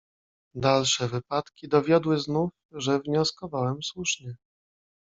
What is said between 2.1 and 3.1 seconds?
znów, że